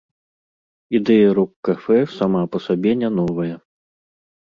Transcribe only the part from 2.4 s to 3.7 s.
па сабе не новая.